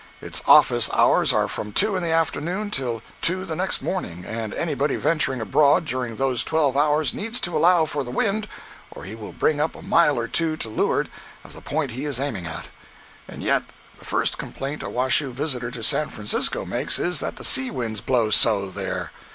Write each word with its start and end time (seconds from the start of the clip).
Its 0.19 0.41
office 0.47 0.89
hours 0.93 1.31
are 1.31 1.47
from 1.47 1.71
two 1.71 1.95
in 1.95 2.01
the 2.01 2.09
afternoon 2.09 2.71
till 2.71 3.03
two 3.21 3.45
the 3.45 3.55
next 3.55 3.83
morning; 3.83 4.25
and 4.25 4.51
anybody 4.55 4.95
venturing 4.95 5.39
abroad 5.39 5.85
during 5.85 6.15
those 6.15 6.43
twelve 6.43 6.75
hours 6.75 7.13
needs 7.13 7.39
to 7.39 7.55
allow 7.55 7.85
for 7.85 8.03
the 8.03 8.09
wind 8.09 8.47
or 8.89 9.03
he 9.03 9.13
will 9.13 9.31
bring 9.31 9.61
up 9.61 9.75
a 9.75 9.83
mile 9.83 10.17
or 10.17 10.27
two 10.27 10.57
to 10.57 10.69
leeward 10.69 11.07
of 11.43 11.53
the 11.53 11.61
point 11.61 11.91
he 11.91 12.05
is 12.05 12.19
aiming 12.19 12.47
at. 12.47 12.65
And 13.27 13.43
yet 13.43 13.61
the 13.99 14.05
first 14.05 14.39
complaint 14.39 14.81
a 14.81 14.89
Washoe 14.89 15.29
visitor 15.29 15.69
to 15.69 15.83
San 15.83 16.09
Francisco 16.09 16.65
makes, 16.65 16.97
is 16.97 17.19
that 17.19 17.35
the 17.35 17.43
sea 17.43 17.69
winds 17.69 18.01
blow 18.01 18.31
so, 18.31 18.71
there! 18.71 19.11